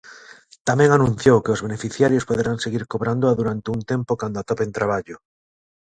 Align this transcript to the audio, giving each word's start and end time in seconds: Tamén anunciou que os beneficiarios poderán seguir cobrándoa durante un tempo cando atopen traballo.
Tamén 0.67 0.89
anunciou 0.91 1.37
que 1.43 1.53
os 1.55 1.63
beneficiarios 1.67 2.27
poderán 2.29 2.57
seguir 2.63 2.83
cobrándoa 2.91 3.37
durante 3.39 3.67
un 3.75 3.79
tempo 3.91 4.11
cando 4.21 4.37
atopen 4.39 4.69
traballo. 4.77 5.15